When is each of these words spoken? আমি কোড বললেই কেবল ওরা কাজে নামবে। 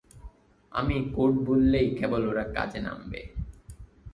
আমি 0.71 0.95
কোড 1.15 1.33
বললেই 1.45 1.87
কেবল 1.99 2.23
ওরা 2.27 2.45
কাজে 2.55 2.79
নামবে। 2.79 3.21